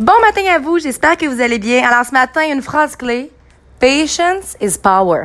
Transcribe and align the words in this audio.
Bon 0.00 0.18
matin 0.22 0.40
à 0.54 0.58
vous, 0.58 0.78
j'espère 0.78 1.18
que 1.18 1.26
vous 1.26 1.42
allez 1.42 1.58
bien. 1.58 1.86
Alors 1.86 2.06
ce 2.06 2.12
matin, 2.12 2.40
une 2.50 2.62
phrase 2.62 2.96
clé. 2.96 3.30
Patience 3.78 4.56
is 4.58 4.78
power. 4.82 5.24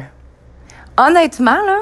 Honnêtement, 0.97 1.61
là, 1.65 1.77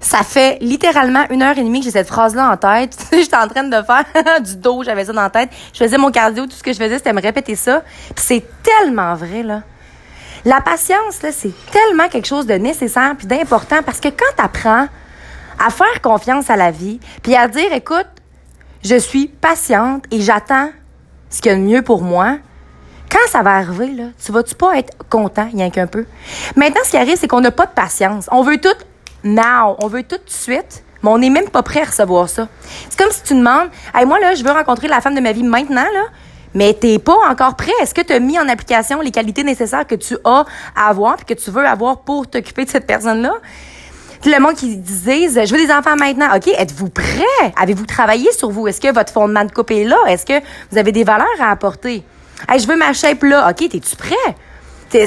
ça 0.00 0.24
fait 0.24 0.58
littéralement 0.60 1.24
une 1.30 1.40
heure 1.40 1.56
et 1.56 1.62
demie 1.62 1.78
que 1.78 1.84
j'ai 1.84 1.92
cette 1.92 2.08
phrase-là 2.08 2.50
en 2.50 2.56
tête. 2.56 2.98
J'étais 3.12 3.36
en 3.36 3.46
train 3.46 3.62
de 3.62 3.80
faire 3.82 4.40
du 4.40 4.56
dos, 4.56 4.82
j'avais 4.82 5.04
ça 5.04 5.12
dans 5.12 5.22
la 5.22 5.30
tête. 5.30 5.50
Je 5.72 5.78
faisais 5.78 5.98
mon 5.98 6.10
cardio, 6.10 6.46
tout 6.46 6.56
ce 6.56 6.64
que 6.64 6.72
je 6.72 6.78
faisais, 6.78 6.98
c'était 6.98 7.12
me 7.12 7.22
répéter 7.22 7.54
ça. 7.54 7.84
Puis 8.16 8.24
c'est 8.26 8.44
tellement 8.64 9.14
vrai, 9.14 9.44
là. 9.44 9.62
La 10.44 10.60
patience, 10.60 11.22
là, 11.22 11.30
c'est 11.30 11.54
tellement 11.70 12.08
quelque 12.08 12.26
chose 12.26 12.46
de 12.46 12.54
nécessaire 12.54 13.14
puis 13.16 13.28
d'important 13.28 13.84
parce 13.84 14.00
que 14.00 14.08
quand 14.08 14.34
tu 14.36 14.42
apprends 14.42 14.88
à 15.64 15.70
faire 15.70 16.00
confiance 16.02 16.50
à 16.50 16.56
la 16.56 16.72
vie, 16.72 16.98
puis 17.22 17.36
à 17.36 17.46
dire, 17.46 17.72
écoute, 17.72 18.08
je 18.82 18.96
suis 18.96 19.28
patiente 19.28 20.06
et 20.10 20.20
j'attends 20.20 20.70
ce 21.30 21.40
qu'il 21.40 21.52
y 21.52 21.54
a 21.54 21.58
de 21.58 21.62
mieux 21.62 21.82
pour 21.82 22.02
moi, 22.02 22.36
quand 23.10 23.28
ça 23.28 23.42
va 23.42 23.56
arriver, 23.56 23.88
là, 23.88 24.04
tu 24.24 24.30
vas-tu 24.30 24.54
pas 24.54 24.78
être 24.78 24.92
content, 25.08 25.48
rien 25.52 25.70
qu'un 25.70 25.86
peu? 25.86 26.04
Maintenant, 26.56 26.80
ce 26.84 26.90
qui 26.90 26.96
arrive, 26.96 27.16
c'est 27.16 27.28
qu'on 27.28 27.40
n'a 27.40 27.50
pas 27.50 27.66
de 27.66 27.72
patience. 27.72 28.28
On 28.30 28.42
veut 28.42 28.58
tout 28.58 28.68
now, 29.24 29.76
on 29.78 29.88
veut 29.88 30.02
tout 30.02 30.16
de 30.16 30.30
suite, 30.30 30.84
mais 31.02 31.10
on 31.10 31.18
n'est 31.18 31.30
même 31.30 31.48
pas 31.48 31.62
prêt 31.62 31.80
à 31.80 31.86
recevoir 31.86 32.28
ça. 32.28 32.48
C'est 32.88 32.98
comme 32.98 33.10
si 33.10 33.22
tu 33.22 33.34
demandes, 33.34 33.68
hey, 33.94 34.06
moi, 34.06 34.20
là, 34.20 34.34
je 34.34 34.44
veux 34.44 34.50
rencontrer 34.52 34.86
la 34.88 35.00
femme 35.00 35.14
de 35.14 35.20
ma 35.20 35.32
vie 35.32 35.42
maintenant, 35.42 35.86
là, 35.92 36.04
mais 36.54 36.74
t'es 36.74 36.98
pas 36.98 37.16
encore 37.28 37.56
prêt. 37.56 37.72
Est-ce 37.80 37.94
que 37.94 38.00
tu 38.00 38.12
as 38.12 38.20
mis 38.20 38.38
en 38.38 38.48
application 38.48 39.00
les 39.00 39.10
qualités 39.10 39.44
nécessaires 39.44 39.86
que 39.86 39.94
tu 39.94 40.16
as 40.24 40.44
à 40.76 40.88
avoir 40.88 41.16
puis 41.16 41.26
que 41.26 41.40
tu 41.40 41.50
veux 41.50 41.64
avoir 41.64 42.00
pour 42.00 42.28
t'occuper 42.28 42.64
de 42.64 42.70
cette 42.70 42.86
personne-là? 42.86 43.34
Le 44.28 44.40
monde 44.40 44.54
qui 44.54 44.76
disait, 44.76 45.28
je 45.46 45.54
veux 45.54 45.66
des 45.66 45.72
enfants 45.72 45.96
maintenant. 45.96 46.34
OK, 46.36 46.48
êtes-vous 46.48 46.90
prêt? 46.90 47.54
Avez-vous 47.56 47.86
travaillé 47.86 48.30
sur 48.32 48.50
vous? 48.50 48.68
Est-ce 48.68 48.80
que 48.80 48.92
votre 48.92 49.12
fondement 49.12 49.44
de 49.44 49.50
couple 49.50 49.72
est 49.72 49.84
là? 49.84 49.96
Est-ce 50.08 50.26
que 50.26 50.44
vous 50.70 50.76
avez 50.76 50.92
des 50.92 51.04
valeurs 51.04 51.26
à 51.40 51.50
apporter? 51.50 52.02
Hey, 52.48 52.58
je 52.60 52.66
veux 52.66 52.76
ma 52.76 52.92
shape 52.92 53.22
là. 53.22 53.48
OK, 53.50 53.68
t'es-tu 53.68 53.96
prêt? 53.96 54.14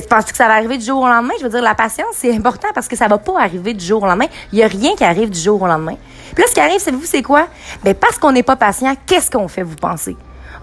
Penses-tu 0.10 0.32
que 0.32 0.38
ça 0.38 0.48
va 0.48 0.54
arriver 0.54 0.78
du 0.78 0.86
jour 0.86 1.02
au 1.02 1.08
lendemain? 1.08 1.34
Je 1.40 1.44
veux 1.44 1.50
dire, 1.50 1.62
la 1.62 1.76
patience, 1.76 2.14
c'est 2.14 2.34
important 2.34 2.70
parce 2.74 2.88
que 2.88 2.96
ça 2.96 3.08
va 3.08 3.18
pas 3.18 3.40
arriver 3.40 3.74
du 3.74 3.86
jour 3.86 4.02
au 4.02 4.06
lendemain. 4.06 4.28
Il 4.52 4.60
y 4.60 4.64
a 4.64 4.68
rien 4.68 4.96
qui 4.96 5.04
arrive 5.04 5.30
du 5.30 5.40
jour 5.40 5.62
au 5.62 5.68
lendemain. 5.68 5.98
Puis 6.34 6.42
là, 6.42 6.48
ce 6.48 6.54
qui 6.54 6.62
arrive, 6.62 6.80
savez-vous, 6.80 7.06
c'est 7.06 7.22
quoi? 7.22 7.48
Ben, 7.84 7.94
parce 7.94 8.18
qu'on 8.18 8.32
n'est 8.32 8.44
pas 8.44 8.56
patient, 8.56 8.96
qu'est-ce 9.06 9.30
qu'on 9.30 9.48
fait, 9.48 9.62
vous 9.62 9.76
pensez? 9.76 10.16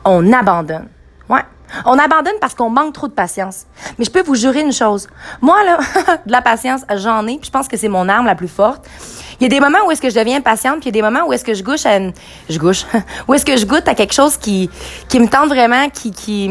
On 0.05 0.33
abandonne. 0.33 0.89
Ouais. 1.29 1.43
On 1.85 1.99
abandonne 1.99 2.35
parce 2.41 2.55
qu'on 2.55 2.71
manque 2.71 2.95
trop 2.95 3.09
de 3.09 3.13
patience. 3.13 3.67
Mais 3.99 4.05
je 4.05 4.11
peux 4.11 4.23
vous 4.23 4.35
jurer 4.35 4.61
une 4.61 4.73
chose. 4.73 5.09
Moi, 5.41 5.57
là, 5.65 5.79
de 6.27 6.33
la 6.33 6.43
patience, 6.43 6.83
j'en 6.97 7.27
ai, 7.27 7.37
puis 7.37 7.47
je 7.47 7.51
pense 7.51 7.69
que 7.69 7.77
c'est 7.77 7.89
mon 7.89 8.09
arme 8.09 8.27
la 8.27 8.35
plus 8.35 8.49
forte. 8.49 8.87
Il 9.41 9.45
y 9.45 9.47
a 9.47 9.49
des 9.49 9.61
moments 9.61 9.79
où 9.87 9.91
est-ce 9.91 10.03
que 10.03 10.11
je 10.11 10.15
deviens 10.15 10.41
patiente, 10.41 10.81
puis 10.81 10.91
il 10.91 10.97
y 10.97 10.99
a 10.99 11.03
des 11.03 11.03
moments 11.03 11.27
où 11.27 11.33
est-ce 11.33 11.45
que 11.45 11.55
je 11.55 11.63
gouche 11.63 11.87
à. 11.87 11.99
Je 12.49 12.59
gouche. 12.59 12.85
où 13.29 13.35
je 13.35 13.65
goûte 13.65 13.89
à 13.89 13.95
quelque 13.95 14.13
chose 14.13 14.37
qui, 14.37 14.71
me 15.15 15.29
tente 15.29 15.49
vraiment, 15.49 15.89
qui 15.89 16.49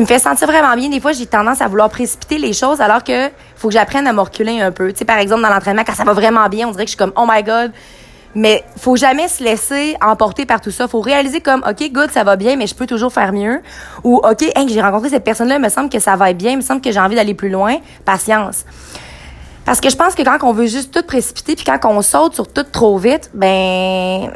me 0.00 0.06
fait 0.06 0.18
sentir 0.18 0.46
vraiment 0.46 0.74
bien. 0.76 0.88
Des 0.88 1.00
fois, 1.00 1.12
j'ai 1.12 1.26
tendance 1.26 1.60
à 1.60 1.68
vouloir 1.68 1.90
précipiter 1.90 2.38
les 2.38 2.52
choses 2.52 2.80
alors 2.80 3.04
que 3.04 3.28
faut 3.56 3.68
que 3.68 3.74
j'apprenne 3.74 4.06
à 4.06 4.12
me 4.12 4.20
reculer 4.20 4.60
un 4.60 4.72
peu. 4.72 4.92
Tu 4.92 4.98
sais, 4.98 5.04
par 5.04 5.18
exemple, 5.18 5.42
dans 5.42 5.50
l'entraînement, 5.50 5.82
quand 5.84 5.94
ça 5.94 6.04
va 6.04 6.12
vraiment 6.12 6.48
bien, 6.48 6.68
on 6.68 6.70
dirait 6.70 6.84
que 6.84 6.90
je 6.90 6.96
suis 6.96 6.98
comme, 6.98 7.12
oh 7.16 7.26
my 7.28 7.42
god, 7.42 7.72
mais 8.34 8.64
faut 8.76 8.96
jamais 8.96 9.28
se 9.28 9.42
laisser 9.42 9.96
emporter 10.00 10.46
par 10.46 10.60
tout 10.60 10.70
ça. 10.70 10.86
Faut 10.88 11.00
réaliser 11.00 11.40
comme, 11.40 11.64
OK, 11.68 11.90
good, 11.92 12.10
ça 12.10 12.24
va 12.24 12.36
bien, 12.36 12.56
mais 12.56 12.66
je 12.66 12.74
peux 12.74 12.86
toujours 12.86 13.12
faire 13.12 13.32
mieux. 13.32 13.60
Ou, 14.04 14.16
OK, 14.16 14.42
hey, 14.42 14.68
j'ai 14.68 14.80
rencontré 14.80 15.10
cette 15.10 15.24
personne-là, 15.24 15.56
il 15.56 15.62
me 15.62 15.68
semble 15.68 15.88
que 15.88 15.98
ça 15.98 16.16
va 16.16 16.32
bien, 16.32 16.52
il 16.52 16.56
me 16.58 16.62
semble 16.62 16.80
que 16.80 16.92
j'ai 16.92 17.00
envie 17.00 17.16
d'aller 17.16 17.34
plus 17.34 17.50
loin. 17.50 17.76
Patience. 18.04 18.64
Parce 19.64 19.80
que 19.80 19.90
je 19.90 19.96
pense 19.96 20.14
que 20.14 20.22
quand 20.22 20.38
on 20.42 20.52
veut 20.52 20.66
juste 20.66 20.92
tout 20.92 21.02
précipiter, 21.06 21.54
puis 21.54 21.64
quand 21.64 21.78
on 21.84 22.02
saute 22.02 22.34
sur 22.34 22.52
tout 22.52 22.64
trop 22.64 22.98
vite, 22.98 23.30
ben 23.34 24.30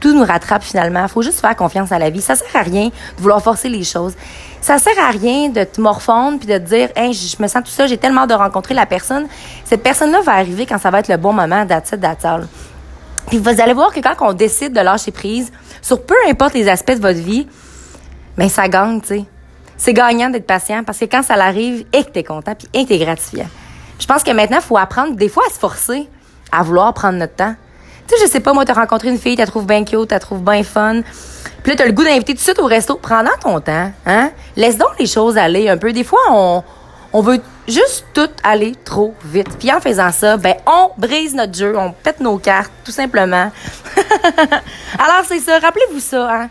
tout 0.00 0.14
nous 0.14 0.24
rattrape 0.24 0.62
finalement. 0.62 1.06
Faut 1.08 1.22
juste 1.22 1.40
faire 1.40 1.56
confiance 1.56 1.92
à 1.92 1.98
la 1.98 2.10
vie. 2.10 2.20
Ça 2.20 2.34
sert 2.36 2.54
à 2.54 2.62
rien 2.62 2.86
de 2.86 3.22
vouloir 3.22 3.42
forcer 3.42 3.68
les 3.68 3.84
choses. 3.84 4.14
Ça 4.60 4.78
sert 4.78 4.98
à 4.98 5.10
rien 5.10 5.48
de 5.48 5.64
te 5.64 5.80
morfondre 5.80 6.38
puis 6.38 6.48
de 6.48 6.58
te 6.58 6.64
dire, 6.64 6.88
hey, 6.96 7.12
je 7.12 7.40
me 7.40 7.48
sens 7.48 7.62
tout 7.64 7.70
ça, 7.70 7.86
j'ai 7.86 7.96
tellement 7.96 8.26
de 8.26 8.34
rencontrer 8.34 8.74
la 8.74 8.86
personne. 8.86 9.26
Cette 9.64 9.82
personne-là 9.82 10.20
va 10.22 10.32
arriver 10.32 10.66
quand 10.66 10.78
ça 10.78 10.90
va 10.90 11.00
être 11.00 11.08
le 11.08 11.16
bon 11.16 11.32
moment, 11.32 11.64
that's 11.66 11.92
it, 11.92 12.00
puis 13.28 13.38
vous 13.38 13.60
allez 13.60 13.74
voir 13.74 13.92
que 13.92 14.00
quand 14.00 14.14
on 14.20 14.32
décide 14.32 14.72
de 14.72 14.80
lâcher 14.80 15.12
prise 15.12 15.52
sur 15.82 16.02
peu 16.04 16.16
importe 16.28 16.54
les 16.54 16.68
aspects 16.68 16.94
de 16.94 17.00
votre 17.00 17.20
vie, 17.20 17.46
ben 18.36 18.48
ça 18.48 18.68
gagne, 18.68 19.00
tu 19.00 19.08
sais. 19.08 19.24
C'est 19.76 19.92
gagnant 19.92 20.28
d'être 20.28 20.46
patient 20.46 20.82
parce 20.84 20.98
que 20.98 21.04
quand 21.04 21.22
ça 21.22 21.34
arrive 21.34 21.84
et 21.92 22.04
que 22.04 22.10
t'es 22.10 22.24
content 22.24 22.54
puis 22.54 22.68
et 22.74 22.84
que 22.84 22.88
t'es 22.88 22.98
gratifiant. 22.98 23.46
Je 23.98 24.06
pense 24.06 24.22
que 24.22 24.30
maintenant, 24.32 24.58
il 24.58 24.64
faut 24.64 24.76
apprendre 24.76 25.14
des 25.16 25.28
fois 25.28 25.44
à 25.48 25.52
se 25.52 25.58
forcer 25.58 26.08
à 26.50 26.62
vouloir 26.62 26.92
prendre 26.94 27.18
notre 27.18 27.34
temps. 27.34 27.54
Tu 28.08 28.16
sais, 28.16 28.26
je 28.26 28.30
sais 28.30 28.40
pas, 28.40 28.52
moi, 28.52 28.64
t'as 28.64 28.74
rencontré 28.74 29.08
une 29.08 29.18
fille, 29.18 29.36
t'as 29.36 29.46
trouvé 29.46 29.66
bien 29.66 29.84
cute, 29.84 30.08
t'as 30.08 30.18
trouvé 30.18 30.40
bien 30.40 30.62
fun. 30.62 31.02
Puis 31.62 31.72
là, 31.72 31.76
t'as 31.76 31.84
le 31.84 31.92
goût 31.92 32.04
d'inviter 32.04 32.32
tout 32.32 32.38
de 32.38 32.42
suite 32.42 32.58
au 32.58 32.66
resto. 32.66 32.96
Prends 32.96 33.22
ton 33.40 33.60
temps, 33.60 33.92
hein? 34.06 34.30
Laisse 34.56 34.78
donc 34.78 34.98
les 34.98 35.06
choses 35.06 35.36
aller 35.36 35.68
un 35.68 35.76
peu. 35.76 35.92
Des 35.92 36.04
fois, 36.04 36.20
on, 36.30 36.62
on 37.12 37.22
veut 37.22 37.40
juste 37.66 38.04
tout 38.14 38.28
aller 38.42 38.74
trop 38.84 39.14
vite. 39.24 39.58
Puis 39.58 39.72
en 39.72 39.80
faisant 39.80 40.12
ça, 40.12 40.36
ben 40.36 40.54
on 40.66 40.90
brise 40.98 41.34
notre 41.34 41.54
jeu, 41.54 41.76
on 41.76 41.92
pète 41.92 42.20
nos 42.20 42.38
cartes, 42.38 42.72
tout 42.84 42.92
simplement. 42.92 43.50
Alors 44.98 45.24
c'est 45.26 45.40
ça, 45.40 45.58
rappelez-vous 45.58 46.00
ça. 46.00 46.30
Hein? 46.30 46.50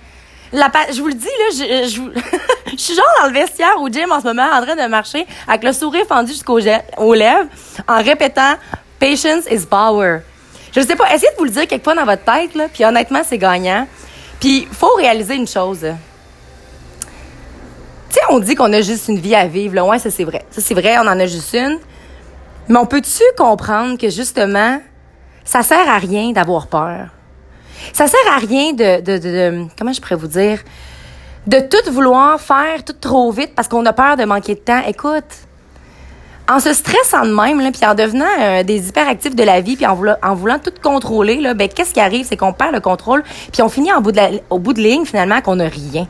La 0.53 0.71
je 0.91 1.01
vous 1.01 1.07
le 1.07 1.13
dis 1.13 1.25
là, 1.25 1.45
je, 1.51 2.77
suis 2.77 2.95
genre 2.95 3.05
dans 3.21 3.27
le 3.27 3.33
vestiaire 3.33 3.79
au 3.81 3.89
gym 3.89 4.11
en 4.11 4.21
ce 4.21 4.25
moment, 4.25 4.47
en 4.51 4.61
train 4.61 4.75
de 4.75 4.89
marcher 4.89 5.27
avec 5.47 5.63
le 5.63 5.73
sourire 5.73 6.05
fendu 6.07 6.31
jusqu'aux 6.31 6.59
aux 6.97 7.13
lèvres, 7.13 7.49
en 7.87 8.01
répétant 8.01 8.55
"Patience 8.99 9.45
is 9.51 9.65
power". 9.65 10.19
Je 10.73 10.81
sais 10.81 10.95
pas, 10.95 11.13
essayez 11.13 11.31
de 11.31 11.37
vous 11.37 11.45
le 11.45 11.49
dire 11.49 11.67
quelque 11.67 11.83
fois 11.83 11.95
dans 11.95 12.05
votre 12.05 12.23
tête 12.23 12.55
là, 12.55 12.67
puis 12.71 12.85
honnêtement 12.85 13.21
c'est 13.25 13.37
gagnant. 13.37 13.87
Puis 14.39 14.67
faut 14.71 14.93
réaliser 14.95 15.35
une 15.35 15.47
chose 15.47 15.85
on 18.29 18.39
dit 18.39 18.55
qu'on 18.55 18.71
a 18.73 18.81
juste 18.81 19.07
une 19.07 19.19
vie 19.19 19.35
à 19.35 19.47
vivre. 19.47 19.75
Là. 19.75 19.85
Ouais, 19.85 19.99
ça 19.99 20.11
c'est 20.11 20.23
vrai. 20.23 20.43
Ça 20.49 20.61
c'est 20.61 20.73
vrai, 20.73 20.97
on 20.97 21.07
en 21.07 21.19
a 21.19 21.25
juste 21.25 21.53
une. 21.53 21.79
Mais 22.67 22.77
on 22.77 22.85
peut-tu 22.85 23.23
comprendre 23.37 23.97
que 23.97 24.09
justement, 24.09 24.79
ça 25.45 25.63
sert 25.63 25.89
à 25.89 25.97
rien 25.97 26.31
d'avoir 26.31 26.67
peur? 26.67 27.07
Ça 27.93 28.07
sert 28.07 28.19
à 28.35 28.39
rien 28.39 28.73
de, 28.73 29.01
de, 29.01 29.17
de, 29.17 29.65
comment 29.77 29.93
je 29.93 30.01
pourrais 30.01 30.15
vous 30.15 30.27
dire, 30.27 30.59
de 31.45 31.59
tout 31.59 31.91
vouloir 31.91 32.41
faire 32.41 32.83
tout 32.83 32.93
trop 32.99 33.31
vite 33.31 33.53
parce 33.55 33.67
qu'on 33.67 33.85
a 33.85 33.93
peur 33.93 34.17
de 34.17 34.25
manquer 34.25 34.55
de 34.55 34.59
temps. 34.59 34.81
Écoute, 34.85 35.23
en 36.49 36.59
se 36.59 36.73
stressant 36.73 37.25
de 37.25 37.33
même, 37.33 37.71
puis 37.71 37.85
en 37.85 37.93
devenant 37.93 38.25
euh, 38.39 38.63
des 38.63 38.89
hyperactifs 38.89 39.35
de 39.35 39.43
la 39.43 39.61
vie, 39.61 39.75
puis 39.75 39.85
en 39.85 39.95
voulant, 39.95 40.59
tout 40.59 40.71
contrôler, 40.81 41.41
ben 41.53 41.67
qu'est-ce 41.67 41.93
qui 41.93 41.99
arrive, 41.99 42.25
c'est 42.25 42.37
qu'on 42.37 42.53
perd 42.53 42.73
le 42.73 42.79
contrôle, 42.79 43.23
puis 43.51 43.61
on 43.61 43.69
finit 43.69 43.91
en 43.91 44.01
bout 44.01 44.11
de 44.11 44.17
la, 44.17 44.29
au 44.49 44.59
bout 44.59 44.73
de 44.73 44.81
ligne 44.81 45.05
finalement 45.05 45.41
qu'on 45.41 45.57
n'a 45.57 45.67
rien. 45.67 46.07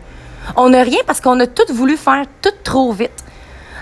On 0.56 0.70
n'a 0.70 0.84
rien 0.84 1.00
parce 1.06 1.22
qu'on 1.22 1.40
a 1.40 1.48
tout 1.48 1.72
voulu 1.74 1.98
faire 1.98 2.24
tout 2.42 2.54
trop 2.64 2.92
vite. 2.92 3.12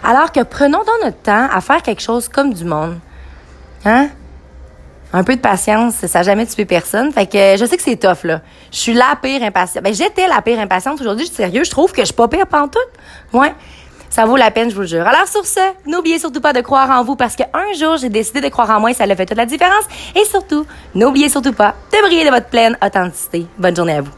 Alors 0.04 0.32
que 0.32 0.42
prenons 0.44 0.80
donc 0.80 1.04
notre 1.04 1.22
temps 1.22 1.48
à 1.52 1.62
faire 1.62 1.82
quelque 1.82 2.02
chose 2.02 2.28
comme 2.28 2.54
du 2.54 2.66
monde. 2.66 3.00
Hein? 3.86 4.10
Un 5.14 5.24
peu 5.24 5.36
de 5.36 5.42
patience, 5.42 5.96
ça 5.96 6.20
n'a 6.20 6.24
jamais 6.24 6.46
tué 6.46 6.66
personne. 6.66 7.12
Fait 7.12 7.26
que 7.26 7.56
je 7.58 7.66
sais 7.66 7.78
que 7.78 7.84
c'est 7.84 7.96
tough, 7.96 8.26
là. 8.26 8.42
Je 8.72 8.78
suis 8.78 8.94
la 8.94 9.16
pire 9.22 9.42
impatiente. 9.44 9.84
Ben, 9.84 9.94
j'étais 9.94 10.28
la 10.28 10.42
pire 10.42 10.60
impatiente. 10.60 11.00
Aujourd'hui, 11.00 11.26
je 11.26 11.32
suis 11.32 11.38
sérieux. 11.38 11.64
Je 11.64 11.72
trouve 11.72 11.92
que 11.92 12.02
je 12.02 12.08
suis 12.08 12.14
pas 12.14 12.28
pire 12.28 12.48
pantoute. 12.48 12.82
Ouais. 13.32 13.54
Ça 14.10 14.26
vaut 14.26 14.36
la 14.36 14.52
peine, 14.52 14.70
je 14.70 14.76
vous 14.76 14.82
le 14.82 14.88
jure. 14.88 15.08
Alors, 15.08 15.28
sur 15.28 15.46
ce, 15.46 15.60
n'oubliez 15.86 16.20
surtout 16.20 16.42
pas 16.42 16.54
de 16.54 16.62
croire 16.62 16.90
en 16.90 17.04
vous 17.04 17.16
parce 17.16 17.36
qu'un 17.36 17.74
jour, 17.78 17.98
j'ai 17.98 18.10
décidé 18.10 18.42
de 18.42 18.50
croire 18.50 18.70
en 18.70 18.80
moi 18.80 18.92
et 18.92 18.94
ça 18.94 19.06
a 19.06 19.16
fait 19.16 19.26
toute 19.26 19.38
la 19.38 19.46
différence. 19.46 19.86
Et 20.16 20.26
surtout, 20.26 20.66
n'oubliez 20.94 21.30
surtout 21.30 21.54
pas 21.54 21.76
de 21.92 22.02
briller 22.02 22.26
de 22.26 22.30
votre 22.30 22.48
pleine 22.48 22.78
authenticité. 22.86 23.46
Bonne 23.58 23.76
journée 23.76 23.96
à 23.96 24.02
vous. 24.02 24.12